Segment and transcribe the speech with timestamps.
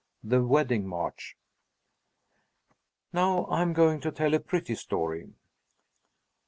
[0.23, 1.37] The Wedding March
[3.13, 5.29] Now I'm going to tell a pretty story.